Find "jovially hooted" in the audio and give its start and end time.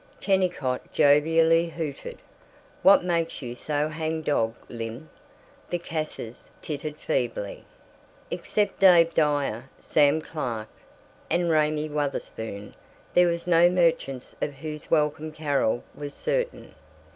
0.91-2.17